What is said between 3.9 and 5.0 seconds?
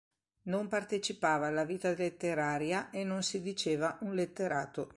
un letterato.